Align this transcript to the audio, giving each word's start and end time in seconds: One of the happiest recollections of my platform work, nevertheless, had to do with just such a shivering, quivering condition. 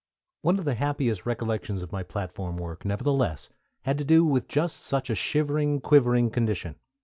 One 0.41 0.57
of 0.57 0.65
the 0.65 0.73
happiest 0.73 1.27
recollections 1.27 1.83
of 1.83 1.91
my 1.91 2.01
platform 2.01 2.57
work, 2.57 2.85
nevertheless, 2.85 3.49
had 3.83 3.99
to 3.99 4.03
do 4.03 4.25
with 4.25 4.47
just 4.47 4.77
such 4.77 5.11
a 5.11 5.15
shivering, 5.15 5.79
quivering 5.79 6.31
condition. 6.31 6.77